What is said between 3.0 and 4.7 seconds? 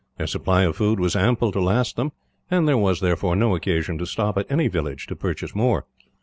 therefore, no occasion to stop at any